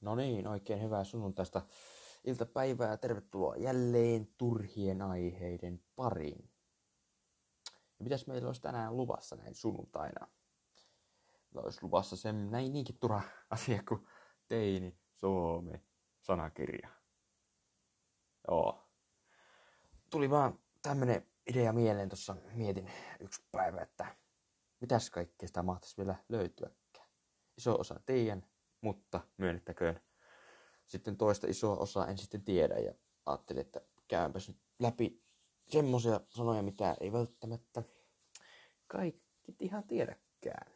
No 0.00 0.14
niin, 0.14 0.46
oikein 0.46 0.82
hyvää 0.82 1.04
sunnuntaista 1.04 1.62
iltapäivää. 2.24 2.96
Tervetuloa 2.96 3.56
jälleen 3.56 4.26
turhien 4.38 5.02
aiheiden 5.02 5.82
pariin. 5.96 6.50
Ja 7.98 8.04
mitäs 8.04 8.26
meillä 8.26 8.46
olisi 8.46 8.62
tänään 8.62 8.96
luvassa 8.96 9.36
näin 9.36 9.54
sunnuntaina? 9.54 10.28
Meillä 11.54 11.64
olisi 11.64 11.82
luvassa 11.82 12.16
sen 12.16 12.50
näin 12.50 12.72
niinkin 12.72 12.98
turha 12.98 13.22
asia 13.50 13.82
kuin 13.88 14.06
teini 14.48 14.98
Suomi 15.12 15.82
sanakirja. 16.20 16.88
Joo. 18.48 18.88
Tuli 20.10 20.30
vaan 20.30 20.58
tämmönen 20.82 21.26
idea 21.46 21.72
mieleen 21.72 22.08
tuossa 22.08 22.36
mietin 22.54 22.90
yksi 23.20 23.42
päivä, 23.52 23.80
että 23.80 24.16
mitäs 24.80 25.10
kaikkea 25.10 25.46
sitä 25.46 25.62
mahtaisi 25.62 25.96
vielä 25.96 26.14
löytyäkään. 26.28 27.08
Iso 27.56 27.74
osa 27.80 28.00
teidän 28.06 28.46
mutta 28.84 29.20
myönnettäköön 29.36 30.00
sitten 30.86 31.16
toista 31.16 31.46
isoa 31.46 31.76
osaa 31.76 32.06
en 32.06 32.18
sitten 32.18 32.44
tiedä 32.44 32.74
ja 32.74 32.94
ajattelin, 33.26 33.60
että 33.60 33.80
käympäs 34.08 34.48
nyt 34.48 34.58
läpi 34.78 35.22
semmoisia 35.68 36.20
sanoja, 36.28 36.62
mitä 36.62 36.96
ei 37.00 37.12
välttämättä 37.12 37.82
kaikki 38.86 39.56
ihan 39.60 39.84
tiedäkään. 39.84 40.72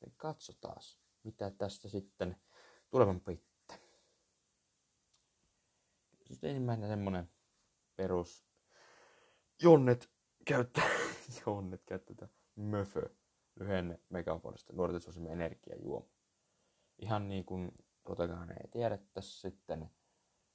Ja 0.00 0.12
katsotaan, 0.16 0.82
mitä 1.22 1.50
tästä 1.50 1.88
sitten 1.88 2.36
tulevan 2.90 3.20
pitää. 3.20 3.78
Sitten 6.26 6.50
ensimmäinen 6.50 6.88
semmonen 6.88 7.30
perus 7.96 8.46
Jonnet 9.62 10.10
käyttää, 10.44 10.88
Jonnet 11.46 11.82
käyttää 11.86 12.28
möfö 12.56 13.08
lyhenne 13.56 14.00
megafonista 14.08 14.72
nuorten 14.72 15.26
energiajuoma 15.30 16.21
ihan 17.02 17.28
niin 17.28 17.44
kuin 17.44 17.72
totakaan 18.04 18.50
ei 18.50 18.68
tiedettäisi 18.70 19.40
sitten 19.40 19.90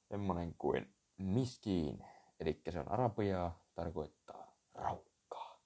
semmonen 0.08 0.54
kuin 0.58 0.94
miskiin, 1.18 2.04
eli 2.40 2.62
se 2.70 2.80
on 2.80 2.92
arabiaa, 2.92 3.64
tarkoittaa 3.74 4.56
raukkaa. 4.74 5.62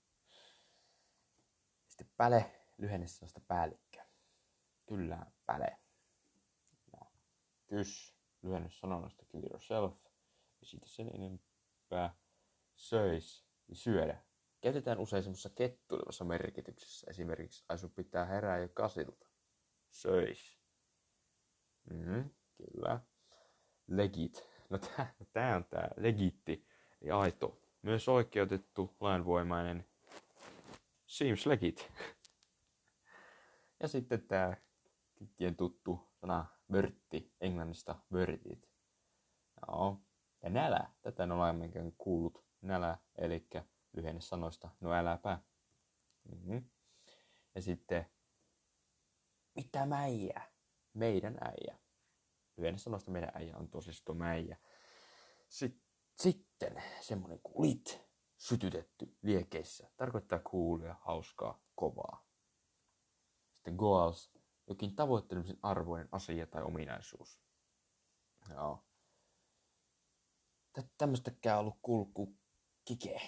Sitten 1.89 2.11
päle, 2.17 2.53
lyhenne 2.79 3.07
sellaista 3.07 3.41
päällikkö. 3.41 3.99
Kyllä, 4.87 5.27
päle. 5.47 5.79
Ja 6.93 7.01
kys, 7.67 8.17
lyhennys 8.43 8.81
sanonnasta 8.81 9.25
kill 9.25 9.45
yourself. 9.51 10.05
Ja 10.61 10.67
siitä 10.67 10.87
sen 10.89 11.11
enempää 11.15 12.15
söis 12.75 13.47
ja 13.69 13.77
syödä. 13.77 14.23
Käytetään 14.61 14.99
usein 14.99 15.23
semmoisessa 15.23 15.51
kettuilevassa 15.51 16.25
merkityksessä. 16.25 17.07
Esimerkiksi 17.11 17.65
ai 17.69 17.77
pitää 17.95 18.25
herää 18.25 18.59
jo 18.59 18.69
kasilta. 18.69 19.27
Söis. 19.91 20.62
Mm, 21.91 22.31
kyllä. 22.57 23.01
Legit. 23.87 24.49
No 24.71 24.79
tää 25.33 25.57
on 25.57 25.65
tää 25.65 25.89
legitti, 25.97 26.67
eli 27.01 27.11
aito. 27.11 27.63
Myös 27.83 28.09
oikeutettu, 28.09 28.97
lainvoimainen. 29.01 29.87
Seems 31.07 31.47
legit. 31.47 31.93
Ja 33.81 33.89
sitten 33.89 34.27
tää 34.27 34.57
kikkien 35.15 35.57
tuttu 35.57 36.13
sana 36.21 36.47
vörtti, 36.73 37.33
englannista 37.41 37.99
vörtit. 38.13 38.69
Joo. 39.69 40.03
Ja 40.43 40.51
nälä, 40.51 40.91
tätä 41.03 41.23
en 41.23 41.33
ole 41.33 41.43
aiemmin 41.43 41.95
kuullut. 41.99 42.45
Nälä, 42.61 42.99
eli 43.19 43.47
lyhenne 43.93 44.21
sanoista, 44.21 44.71
no 44.81 44.93
äläpä. 44.93 45.39
Mm-hmm. 46.33 46.65
Ja 47.55 47.63
sitten, 47.63 48.07
mitä 49.55 49.87
mäijä? 49.87 50.52
Meidän 50.95 51.39
äijä. 51.41 51.79
Lyhenne 52.57 52.79
sanoista 52.79 53.11
meidän 53.11 53.33
äijä 53.35 53.57
on 53.57 53.69
tosisто 53.69 54.15
mäijä. 54.15 54.57
Sitten 56.15 56.83
semmonen 57.01 57.41
kuin 57.43 57.71
lit, 57.71 58.01
sytytetty 58.39 59.17
liekeissä. 59.23 59.91
Tarkoittaa 59.97 60.39
coolia, 60.39 60.97
hauskaa, 61.01 61.63
kovaa. 61.75 62.27
Sitten 63.53 63.75
goals, 63.75 64.33
jokin 64.67 64.97
tavoittelemisen 64.97 65.59
arvoinen 65.63 66.09
asia 66.13 66.47
tai 66.47 66.63
ominaisuus. 66.63 67.41
Joo. 68.51 68.85
Tämmöistäkään 70.99 71.59
ollut 71.59 71.79
kuin 71.83 72.41
kike. 72.85 73.21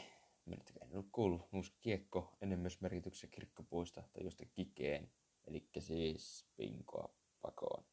Mielestäni 0.45 0.79
en 0.83 0.93
ollut 0.93 1.09
kuullut. 1.13 1.49
Kiekko 1.81 2.37
ennen 2.41 2.59
myös 2.59 2.81
merkityksessä 2.81 3.27
kirkkopuista 3.27 4.03
tai 4.13 4.25
josta 4.25 4.45
kikeen. 4.47 5.13
Eli 5.47 5.69
siis 5.79 6.47
pinkoa 6.57 7.15
pakoon. 7.45 7.85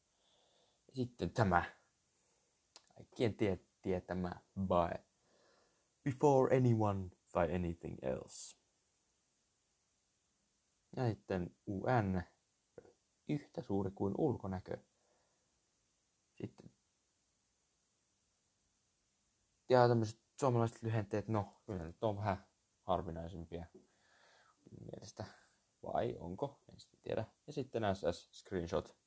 Sitten 0.93 1.31
tämä, 1.31 1.63
kaikkien 2.95 3.35
tie, 3.35 3.59
tietämä 3.81 4.31
by 4.59 5.03
before 6.03 6.57
anyone 6.57 7.09
tai 7.31 7.55
anything 7.55 7.97
else. 8.01 8.57
Ja 10.95 11.09
sitten 11.09 11.55
UN, 11.67 12.23
yhtä 13.29 13.61
suuri 13.61 13.91
kuin 13.91 14.13
ulkonäkö. 14.17 14.77
Sitten 16.35 16.71
ja 19.69 19.87
tämmöiset 19.87 20.19
suomalaiset 20.39 20.83
lyhenteet, 20.83 21.27
no 21.27 21.61
kyllä 21.65 21.83
nyt 21.83 22.03
on 22.03 22.17
vähän 22.17 22.45
harvinaisempia 22.81 23.65
mielestä. 24.79 25.25
Vai 25.83 26.15
onko? 26.19 26.59
En 26.69 26.79
sitten 26.79 26.99
tiedä. 27.01 27.25
Ja 27.47 27.53
sitten 27.53 27.83
SS 27.93 28.29
Screenshot 28.39 29.00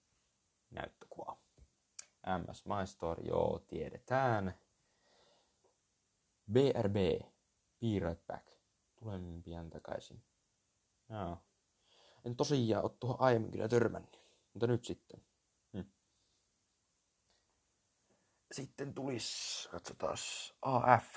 näyttökuva. 0.75 1.39
MS 2.27 2.67
Maistor, 2.67 3.27
joo, 3.27 3.59
tiedetään. 3.59 4.59
BRB, 6.53 6.97
Be 7.81 8.09
Right 8.09 8.27
Back. 8.27 8.47
Tulen 8.97 9.43
pian 9.43 9.71
takaisin. 9.71 10.23
Joo. 11.09 11.39
En 12.25 12.37
tosiaan 12.37 12.85
ole 12.85 12.97
tuohon 13.01 13.21
aiemmin 13.21 13.51
kyllä 13.51 13.69
törmännyt, 13.69 14.21
mutta 14.53 14.67
nyt 14.67 14.85
sitten. 14.85 15.25
Hm. 15.73 15.81
Sitten 18.53 18.95
tulis, 18.95 19.69
katsotaan, 19.71 20.17
AF, 20.63 21.17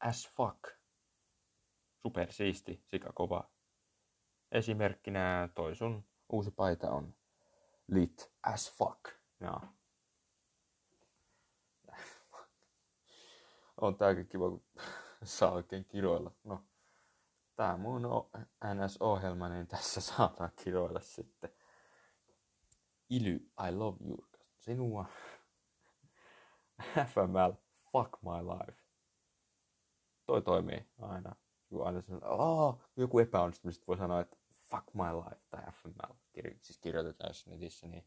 as 0.00 0.28
fuck. 0.28 0.64
Super 2.02 2.32
siisti, 2.32 2.84
sika 2.86 3.12
kova. 3.12 3.50
Esimerkkinä 4.52 5.48
toi 5.54 5.76
sun 5.76 6.04
uusi 6.32 6.50
paita 6.50 6.90
on 6.90 7.15
lit 7.88 8.32
as 8.42 8.72
fuck. 8.72 9.08
Ja. 9.40 9.60
on 13.80 13.96
tääkin 13.96 14.28
kiva, 14.28 14.50
kun 14.50 14.64
saa 15.24 15.52
oikein 15.52 15.84
kiroilla. 15.84 16.30
No, 16.44 16.64
tää 17.56 17.76
mun 17.76 18.02
NS-ohjelma, 18.64 19.48
niin 19.48 19.66
tässä 19.66 20.00
saadaan 20.00 20.50
kiroilla 20.64 21.00
sitten. 21.00 21.50
Ily, 23.10 23.34
I 23.68 23.72
love 23.72 23.96
you. 24.08 24.26
Sinua. 24.58 25.06
FML, 27.12 27.52
fuck 27.92 28.22
my 28.22 28.42
life. 28.56 28.82
Toi 30.26 30.42
toimii 30.42 30.86
aina. 30.98 31.36
Joku 31.70 31.84
aina 31.84 32.02
oh, 32.22 32.80
joku 32.96 33.18
epäonnistumista 33.18 33.84
voi 33.86 33.96
sanoa, 33.96 34.20
että 34.20 34.36
fuck 34.52 34.94
my 34.94 35.04
life 35.24 35.40
tai 35.50 35.62
FML, 35.72 36.14
kir- 36.36 36.58
siis 36.62 36.78
kirjoitetaan 36.78 37.28
jos 37.28 37.82
niin 37.82 38.06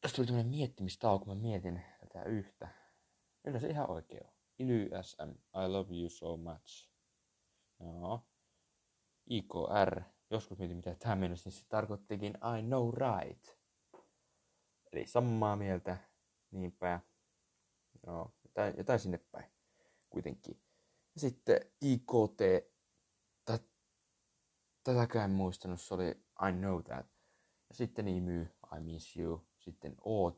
Tästä 0.00 0.16
tuli 0.16 0.26
tämmönen 0.26 0.50
miettimistauko, 0.50 1.24
kun 1.24 1.36
mä 1.36 1.42
mietin 1.42 1.82
tätä 2.00 2.24
yhtä. 2.24 2.68
Se 3.60 3.68
ihan 3.68 3.90
oikein. 3.90 4.30
Ily 4.58 4.90
SM, 5.02 5.30
I 5.30 5.68
love 5.68 5.94
you 5.94 6.08
so 6.08 6.36
much. 6.36 6.90
Joo. 7.80 8.26
IKR, 9.26 10.02
joskus 10.30 10.58
mietin 10.58 10.76
mitä 10.76 10.94
tämä 10.94 11.16
mennessä, 11.16 11.50
niin 11.50 11.58
se 11.58 11.66
tarkoittikin 11.68 12.34
I 12.58 12.62
know 12.62 12.94
right. 12.94 13.48
Eli 14.92 15.06
samaa 15.06 15.56
mieltä, 15.56 15.96
niinpä. 16.50 17.00
Joo, 18.06 18.34
jotain, 18.44 18.74
jotain 18.76 18.98
sinne 18.98 19.18
päin 19.18 19.50
kuitenkin. 20.10 20.62
Sitten 21.16 21.60
IKT, 21.80 22.40
tätäkään 24.86 25.30
en 25.30 25.36
muistanut, 25.36 25.80
se 25.80 25.94
oli 25.94 26.08
I 26.48 26.52
know 26.52 26.82
that. 26.82 27.06
Ja 27.68 27.74
sitten 27.74 28.08
IMY, 28.08 28.42
I 28.76 28.80
miss 28.80 29.16
you. 29.16 29.46
Sitten 29.58 29.96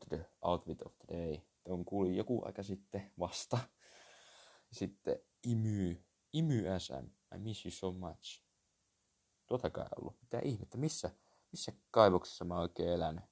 the 0.09 0.25
outfit 0.41 0.81
of 0.81 0.93
the 0.99 1.17
day. 1.17 1.41
On 1.65 1.85
kuulin 1.85 2.15
joku 2.15 2.45
aika 2.45 2.63
sitten 2.63 3.11
vasta. 3.19 3.57
Sitten 4.71 5.19
IMY, 5.43 6.05
IMY 6.33 6.63
SM, 6.79 7.05
I 7.35 7.37
miss 7.37 7.65
you 7.65 7.71
so 7.71 7.91
much. 7.91 8.43
Tuotakaan 9.45 9.87
ei 9.87 10.01
ollut. 10.01 10.21
Mitä 10.21 10.39
ihmettä, 10.39 10.77
missä, 10.77 11.11
missä 11.51 11.71
kaivoksessa 11.91 12.45
mä 12.45 12.59
oikein 12.59 12.89
elän? 12.89 13.29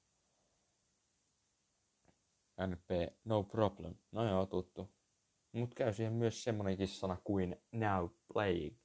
NP, 2.66 2.90
no 3.24 3.42
problem. 3.42 3.94
No 4.12 4.28
joo, 4.28 4.46
tuttu. 4.46 4.90
Mut 5.52 5.74
käy 5.74 5.92
siihen 5.92 6.12
myös 6.12 6.44
semmonenkin 6.44 6.88
sana 6.88 7.16
kuin 7.24 7.56
now 7.72 8.08
playing. 8.32 8.76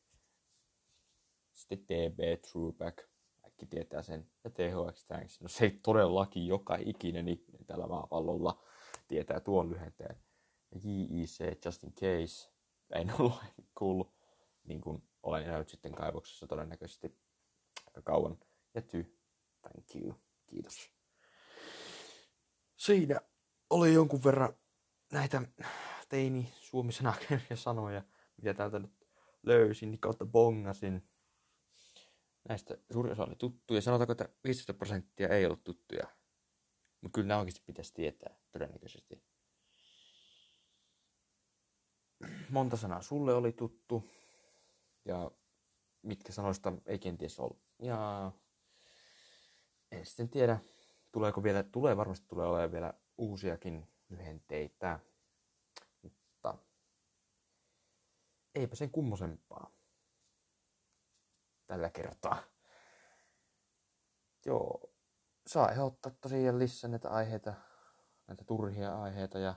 Sitten 1.53 1.79
TB, 1.79 2.19
Trueback. 2.51 2.97
Kaikki 3.41 3.65
tietää 3.65 4.01
sen. 4.01 4.31
Ja 4.44 4.50
THX 4.50 5.05
Tanks, 5.05 5.41
no 5.41 5.47
se 5.47 5.65
ei 5.65 5.79
todellakin 5.83 6.47
joka 6.47 6.77
ikinen 6.85 7.27
ihminen 7.27 7.65
tällä 7.65 7.88
maapallolla 7.88 8.63
tietää 9.07 9.39
tuon 9.39 9.69
lyhenteen. 9.69 10.15
JEC, 10.83 11.65
just 11.65 11.83
in 11.83 11.94
case, 11.94 12.50
en 12.94 13.13
ollut 13.19 13.33
kuullut, 13.79 14.13
niin 14.63 14.81
kuin 14.81 15.03
olen 15.23 15.44
elänyt 15.44 15.69
sitten 15.69 15.95
kaivoksessa 15.95 16.47
todennäköisesti 16.47 17.17
aika 17.88 18.01
kauan. 18.01 18.38
Ja 18.73 18.81
ty, 18.81 19.17
thank 19.61 19.95
you, 19.95 20.15
kiitos. 20.45 20.91
Siinä 22.75 23.19
oli 23.69 23.94
jonkun 23.94 24.23
verran 24.23 24.53
näitä 25.11 25.41
teini 26.09 26.53
suomisanakeria 26.56 27.56
sanoja, 27.56 28.01
mitä 28.38 28.53
täältä 28.53 28.79
nyt 28.79 29.07
löysin, 29.44 29.91
niin 29.91 29.99
kautta 29.99 30.25
bongasin. 30.25 31.09
Näistä 32.50 32.78
suurin 32.94 33.12
osa 33.12 33.24
oli 33.24 33.36
tuttuja. 33.36 33.81
Sanotaanko, 33.81 34.12
että 34.12 34.30
15 34.44 34.74
prosenttia 34.74 35.28
ei 35.28 35.45
ollut 35.45 35.63
tuttuja. 35.63 36.07
Mutta 37.01 37.16
kyllä 37.16 37.28
nämä 37.28 37.40
oikeasti 37.40 37.63
pitäisi 37.66 37.94
tietää, 37.94 38.36
todennäköisesti. 38.51 39.24
Monta 42.50 42.78
sanaa 42.78 43.01
sulle 43.01 43.34
oli 43.34 43.51
tuttu. 43.51 44.10
Ja 45.06 45.31
mitkä 46.01 46.34
sanoista 46.34 46.74
ei 46.86 47.00
kenties 47.00 47.40
ollut. 47.40 47.63
Ja 47.80 48.31
en 49.92 50.06
sitten 50.06 50.30
tiedä, 50.30 50.60
tuleeko 51.12 51.44
vielä, 51.44 51.63
tulee 51.63 51.98
varmasti 51.98 52.28
tulee 52.28 52.48
olemaan 52.48 52.72
vielä 52.72 52.94
uusiakin 53.18 53.88
lyhenteitä. 54.10 55.00
Mutta 56.01 56.57
eipä 58.56 58.75
sen 58.75 58.92
kummosempaa 58.92 59.72
tällä 61.73 61.89
kertaa. 61.89 62.43
Joo, 64.45 64.93
saa 65.47 65.71
ehdottaa 65.71 66.11
tosiaan 66.21 66.59
lisää 66.59 66.89
näitä 66.89 67.09
aiheita, 67.09 67.53
näitä 68.27 68.43
turhia 68.43 69.01
aiheita 69.01 69.39
ja 69.39 69.55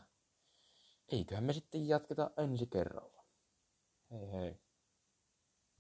eiköhän 1.08 1.44
me 1.44 1.52
sitten 1.52 1.88
jatketa 1.88 2.30
ensi 2.36 2.66
kerralla. 2.66 3.24
Hei 4.10 4.32
hei. 4.32 4.65